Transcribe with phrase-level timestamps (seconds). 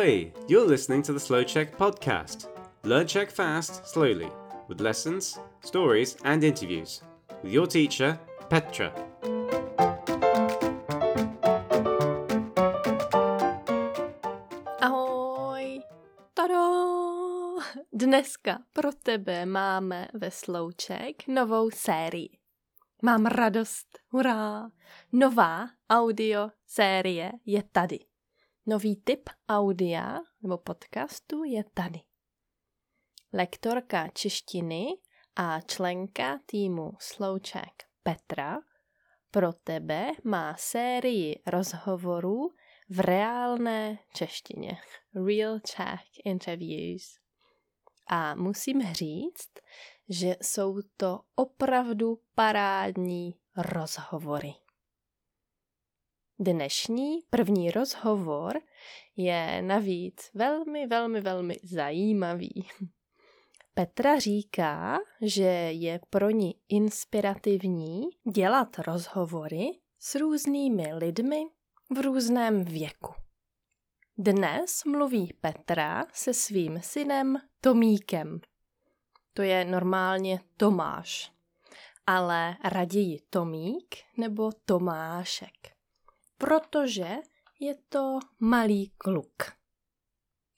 [0.00, 0.32] Ahoy!
[0.48, 2.48] You're listening to the Slow Check podcast.
[2.84, 4.30] Learn Czech fast, slowly,
[4.66, 7.02] with lessons, stories, and interviews.
[7.42, 8.18] With your teacher,
[8.48, 8.92] Petra.
[14.80, 15.80] Ahoj!
[16.34, 16.64] Tada!
[17.92, 22.38] Dneska pro tebe máme ve Slouček novou sérii.
[23.02, 24.70] Mám radost, hurá!
[25.12, 28.09] Nová audio série je tady.
[28.70, 32.00] Nový typ audia nebo podcastu je tady.
[33.32, 34.86] Lektorka češtiny
[35.36, 38.58] a členka týmu Slouček Petra
[39.30, 42.50] pro tebe má sérii rozhovorů
[42.88, 44.78] v reálné češtině.
[45.26, 47.18] Real Czech interviews.
[48.06, 49.50] A musím říct,
[50.08, 54.52] že jsou to opravdu parádní rozhovory.
[56.42, 58.60] Dnešní první rozhovor
[59.16, 62.68] je navíc velmi, velmi, velmi zajímavý.
[63.74, 69.66] Petra říká, že je pro ní inspirativní dělat rozhovory
[69.98, 71.42] s různými lidmi
[71.96, 73.14] v různém věku.
[74.18, 78.40] Dnes mluví Petra se svým synem Tomíkem.
[79.34, 81.32] To je normálně Tomáš,
[82.06, 85.69] ale raději Tomík nebo Tomášek,
[86.40, 87.16] protože
[87.60, 89.42] je to malý kluk.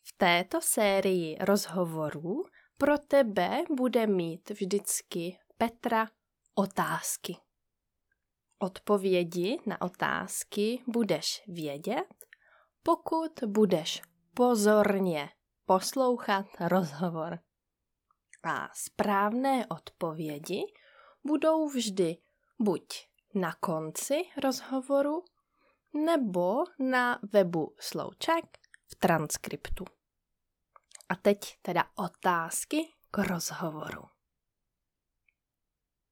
[0.04, 2.44] V této sérii rozhovorů
[2.78, 6.08] pro tebe bude mít vždycky Petra
[6.54, 7.36] otázky.
[8.58, 12.14] Odpovědi na otázky budeš vědět,
[12.82, 14.02] pokud budeš
[14.34, 15.30] pozorně
[15.64, 17.38] poslouchat rozhovor.
[18.42, 20.62] A správné odpovědi
[21.24, 22.16] budou vždy
[22.58, 22.82] buď
[23.34, 25.24] na konci rozhovoru,
[25.92, 29.84] nebo na webu Slouček v transkriptu.
[31.08, 34.02] A teď teda otázky k rozhovoru.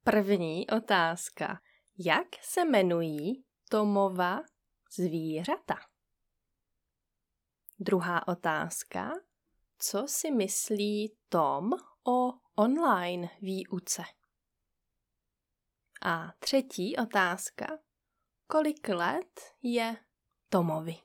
[0.04, 1.60] První otázka.
[1.98, 4.40] Jak se jmenují Tomova
[4.96, 5.76] zvířata?
[7.78, 9.10] Druhá otázka.
[9.78, 11.70] Co si myslí Tom
[12.06, 14.02] o online výuce?
[16.02, 17.66] A třetí otázka.
[18.50, 19.96] Kolik let je
[20.48, 20.96] Tomovi?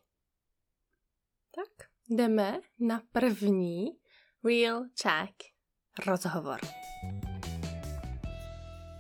[1.56, 3.86] Tak, jdeme na první
[4.44, 5.36] Real Check
[6.08, 6.60] rozhovor.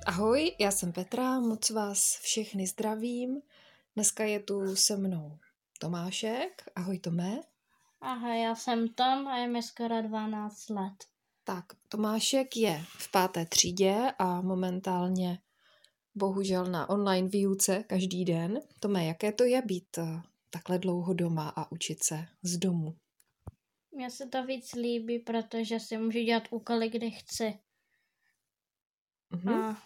[0.06, 3.42] Ahoj, já jsem Petra, moc vás všechny zdravím.
[3.96, 5.40] Dneska je tu se mnou
[5.80, 6.64] Tomášek.
[6.76, 7.42] Ahoj Tomé.
[8.02, 11.06] Ahoj, já jsem Tom a je mi skoro 12 let.
[11.44, 15.40] Tak, Tomášek je v páté třídě a momentálně
[16.16, 18.60] bohužel na online výuce každý den.
[18.80, 22.96] Tomé, jaké to je být eh, takhle dlouho doma a učit se z domu?
[23.92, 27.60] Mně se to víc líbí, protože si můžu dělat úkoly, kdy chci.
[29.30, 29.50] Mhm.
[29.54, 29.82] A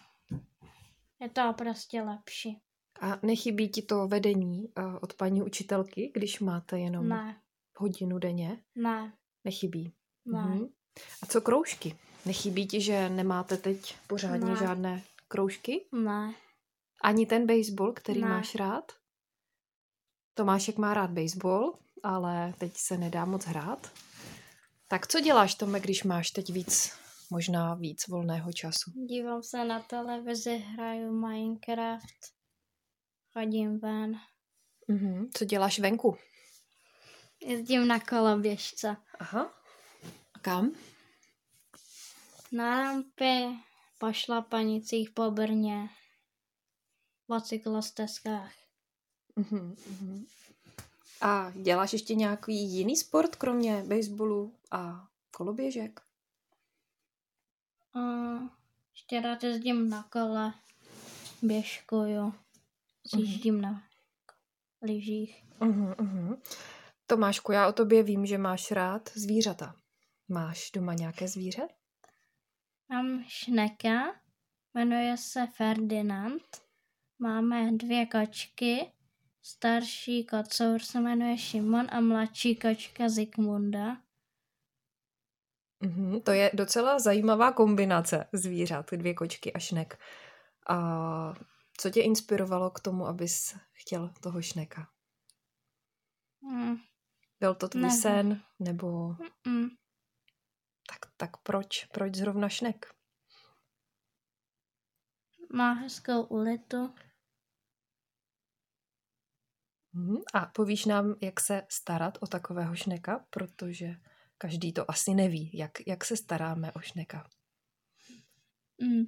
[1.20, 2.58] je to prostě lepší.
[3.00, 7.40] A nechybí ti to vedení eh, od paní učitelky, když máte jenom Ne,
[7.76, 8.62] hodinu denně?
[8.74, 9.12] ne,
[9.44, 9.92] Nechybí.
[10.26, 10.40] ne.
[10.42, 10.68] Mhm.
[11.22, 11.96] A co kroužky?
[12.26, 14.56] Nechybí ti, že nemáte teď pořádně Ne.
[14.56, 15.88] žádné kroužky?
[15.92, 16.34] Ne,
[17.02, 18.28] Ani ten baseball, který Ne.
[18.28, 18.92] máš rád?
[20.34, 23.92] Tomášek má rád baseball, ale teď se nedá moc hrát.
[24.88, 26.92] Tak co děláš, Tome, když máš teď víc,
[27.30, 28.90] možná víc volného času?
[29.08, 32.20] dívám se na televizi, hraju Minecraft,
[33.32, 34.20] chodím ven,
[34.88, 35.30] Mhm.
[35.34, 36.16] Co děláš venku?
[37.46, 39.52] jezdím na koloběžce, Aha.
[40.34, 40.72] A kam?
[42.52, 43.46] na rampy,
[44.00, 45.88] po šlapanicích po Brně,
[47.26, 48.52] po cyklostezkách.
[49.36, 50.26] Mhm, mhm.
[51.20, 56.00] A děláš ještě nějaký jiný sport, kromě baseballu a koloběžek?
[57.94, 58.00] A
[58.94, 60.54] ještě rád jezdím na kole,
[61.42, 62.34] běžkuju,
[63.06, 63.82] sjíždím na
[64.82, 65.44] lyžích.
[65.60, 66.42] Mhm, mhm.
[67.06, 69.74] Tomášku, já o tobě vím, že máš rád zvířata.
[70.28, 71.68] Máš doma nějaké zvíře?
[72.90, 74.20] Mám šneka,
[74.74, 76.42] jmenuje se Ferdinand.
[77.18, 78.92] Máme dvě kočky,
[79.42, 83.96] starší kocour se jmenuje Šimon a mladší kočka Zikmunda.
[85.80, 89.98] Mhm, to je docela zajímavá kombinace zvířat, dvě kočky a šnek.
[90.68, 91.34] A
[91.76, 94.88] co tě inspirovalo k tomu, abys chtěl toho šneka?
[96.40, 96.76] Mm,
[97.40, 97.98] Byl to tvůj Nevím.
[98.00, 99.16] sen, nebo
[99.46, 99.68] mm,
[101.20, 101.84] tak, proč?
[101.84, 103.00] Proč zrovna šnek?
[105.52, 106.94] má hezkou ulitu.
[109.92, 110.16] Mhm.
[110.34, 113.96] A povíš nám, jak se starat o takového šneka, protože
[114.38, 117.30] každý to asi neví, jak, jak se staráme o šneka.
[118.82, 119.04] Mm.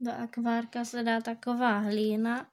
[0.00, 2.50] Do akvárka se dá taková hlína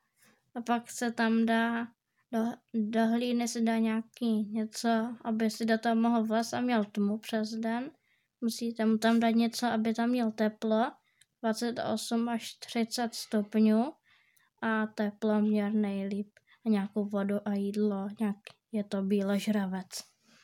[0.56, 1.86] a pak se tam dá,
[2.32, 2.40] do,
[2.74, 7.18] do hlíny se dá nějaký něco, aby si do toho mohl vlez a měl tmu
[7.18, 7.92] přes den.
[8.42, 10.92] Musíte mu tam dát něco, aby tam měl teplo,
[11.44, 13.94] 28 až 30 stupňů
[14.64, 16.30] a teplo měr nejlíp.
[16.66, 18.36] A nějakou vodu a jídlo, nějak
[18.72, 19.88] je to bíležravec.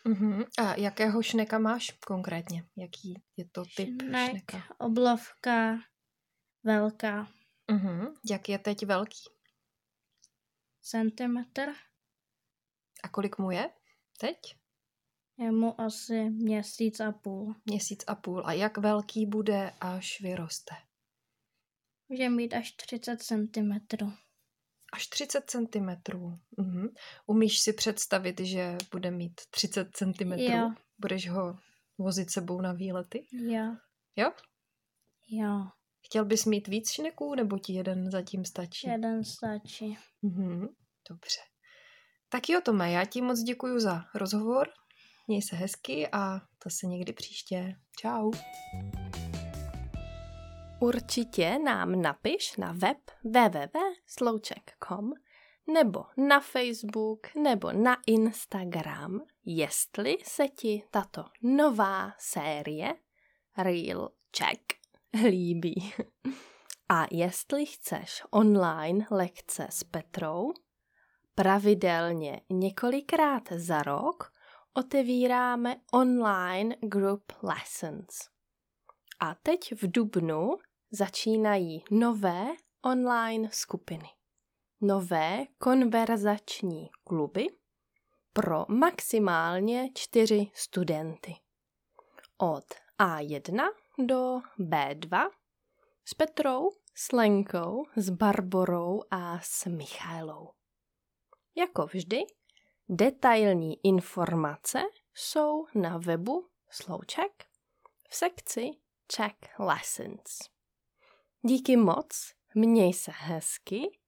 [0.05, 0.45] Uh-huh.
[0.59, 2.63] A jakého šneka máš konkrétně?
[2.77, 4.63] Jaký je to typ Šnek, šneka?
[4.79, 5.77] oblovka,
[6.63, 7.27] velká,
[7.69, 8.13] Uh-huh.
[8.29, 9.19] Jak je teď velký?
[10.81, 11.73] centimetr,
[13.03, 13.69] A kolik mu je
[14.19, 14.37] teď?
[15.37, 17.55] Je mu asi měsíc a půl.
[17.65, 18.43] Měsíc a půl.
[18.45, 20.75] A jak velký bude, až vyroste?
[22.09, 23.71] Může mít až 30 cm.
[24.93, 25.89] Až 30 cm.
[26.57, 26.89] Uh-huh.
[27.25, 30.31] Umíš si představit, že bude mít 30 cm?
[30.33, 30.71] Jo.
[30.99, 31.57] Budeš ho
[31.97, 33.27] vozit sebou na výlety?
[33.31, 33.75] Jo,
[34.15, 34.31] Jo?
[35.29, 35.67] jo,
[36.05, 38.87] Chtěl bys mít víc šneků, nebo ti jeden zatím stačí?
[38.89, 39.97] jeden stačí.
[40.21, 40.67] Mhm,
[41.09, 41.39] dobře.
[42.29, 44.67] Tak jo, Tome, já ti moc děkuji za rozhovor.
[45.29, 47.75] Měj se hezky a to se někdy příště.
[47.99, 48.31] Čau.
[50.79, 55.11] Určitě nám napiš na web www.slouček.com
[55.73, 62.95] nebo na Facebook nebo na Instagram, jestli se ti tato nová série
[63.57, 64.61] Real Check
[65.23, 65.93] líbí.
[66.89, 70.53] A jestli chceš online lekce s Petrou,
[71.35, 74.36] pravidelně několikrát za rok
[74.77, 78.29] otevíráme online group lessons.
[79.19, 80.57] A teď v Dubnu
[80.91, 82.47] začínají nové
[82.81, 84.09] online skupiny.
[84.81, 87.47] Nové konverzační kluby
[88.33, 91.35] pro maximálně čtyři studenty.
[92.37, 92.65] Od
[92.99, 93.69] A1
[93.99, 95.29] do B2
[96.05, 100.49] s Petrou, s Lenkou, s Barborou a s Michailou.
[101.55, 102.17] Jako vždy,
[102.89, 107.45] detailní informace jsou na webu Slouček
[108.09, 108.71] v sekci
[109.15, 110.39] Check Lessons.
[111.41, 113.99] Díky moc, měj se hezky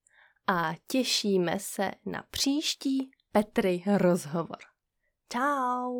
[0.46, 4.58] a těšíme se na příští Petry rozhovor.
[5.32, 5.98] Ciao!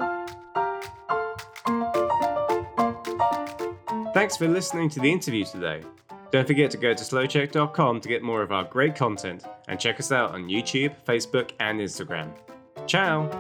[4.14, 5.82] Thanks for listening to the interview today.
[6.32, 10.00] Don't forget to go to slowcheck.com to get more of our great content and check
[10.00, 12.49] us out on YouTube, Facebook, and Instagram.
[12.90, 13.30] Ciao!